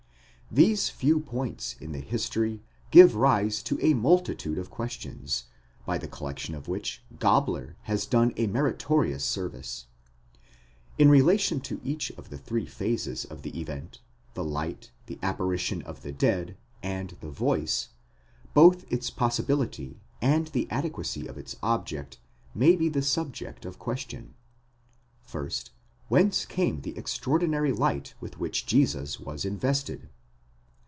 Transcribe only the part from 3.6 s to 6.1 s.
to a multitude of questions, by the